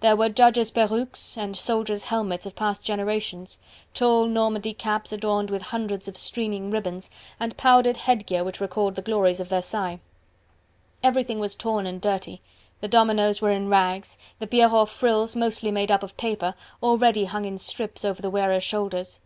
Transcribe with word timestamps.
There 0.00 0.14
were 0.14 0.28
judges' 0.28 0.70
perruques, 0.70 1.38
and 1.38 1.56
soldiers' 1.56 2.04
helmets 2.04 2.44
of 2.44 2.54
past 2.54 2.82
generations, 2.82 3.58
tall 3.94 4.26
Normandy 4.26 4.74
caps 4.74 5.10
adorned 5.10 5.48
with 5.48 5.62
hundreds 5.62 6.06
of 6.06 6.18
streaming 6.18 6.70
ribbons, 6.70 7.08
and 7.40 7.56
powdered 7.56 7.96
headgear 7.96 8.44
which 8.44 8.60
recalled 8.60 8.94
the 8.94 9.00
glories 9.00 9.40
of 9.40 9.48
Versailles. 9.48 9.98
Everything 11.02 11.38
was 11.40 11.56
torn 11.56 11.86
and 11.86 11.98
dirty, 11.98 12.42
the 12.82 12.88
dominoes 12.88 13.40
were 13.40 13.52
in 13.52 13.70
rags, 13.70 14.18
the 14.38 14.46
Pierrot 14.46 14.90
frills, 14.90 15.34
mostly 15.34 15.70
made 15.70 15.90
up 15.90 16.02
of 16.02 16.14
paper, 16.18 16.52
already 16.82 17.24
hung 17.24 17.46
in 17.46 17.56
strips 17.56 18.04
over 18.04 18.20
the 18.20 18.28
wearers' 18.28 18.62
shoulders. 18.62 19.18